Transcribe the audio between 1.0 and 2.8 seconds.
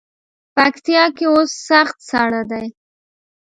کې اوس سخت ساړه دی.